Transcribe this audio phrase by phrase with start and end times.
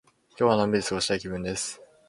[0.29, 1.79] 今日はのんびり過ごしたい気分です。